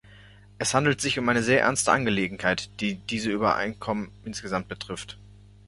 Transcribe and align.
Es 0.57 0.73
handelt 0.73 0.99
sich 0.99 1.19
um 1.19 1.29
eine 1.29 1.43
sehr 1.43 1.61
ernste 1.61 1.91
Angelegenheit, 1.91 2.71
die 2.81 2.95
diese 2.95 3.29
Übereinkommen 3.29 4.09
insgesamt 4.25 4.67
betrifft. 4.67 5.19